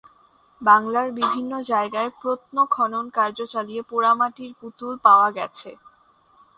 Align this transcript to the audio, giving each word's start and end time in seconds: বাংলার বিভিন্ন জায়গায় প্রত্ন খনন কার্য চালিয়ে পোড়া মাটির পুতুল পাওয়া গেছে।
বাংলার 0.61 1.07
বিভিন্ন 1.19 1.51
জায়গায় 1.71 2.09
প্রত্ন 2.21 2.55
খনন 2.65 3.05
কার্য 3.09 3.39
চালিয়ে 3.45 3.81
পোড়া 3.81 4.11
মাটির 4.15 4.51
পুতুল 4.59 4.93
পাওয়া 5.05 5.29
গেছে। 5.31 5.69